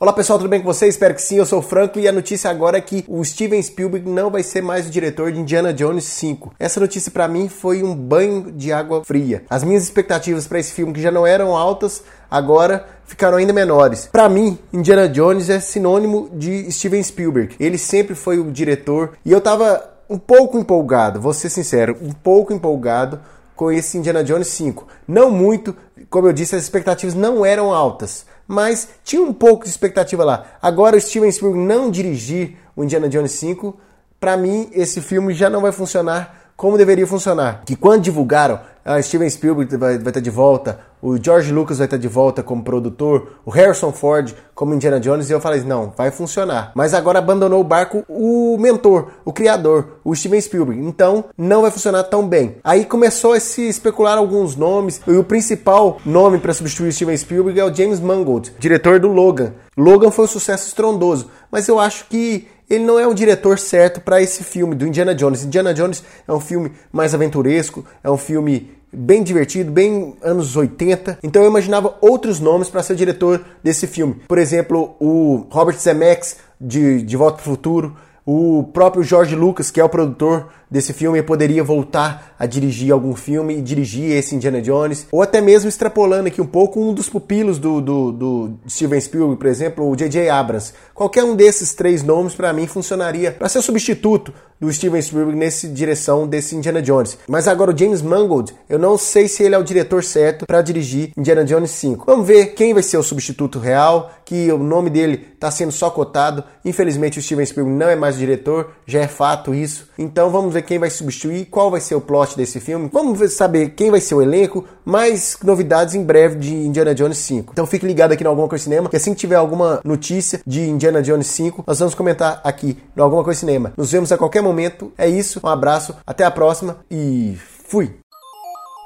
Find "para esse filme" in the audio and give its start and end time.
10.46-10.92, 64.00-64.74